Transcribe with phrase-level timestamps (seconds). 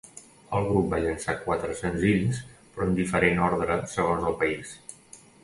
[0.59, 4.75] El grup va llançar quatre senzills però en diferent ordre segons el país.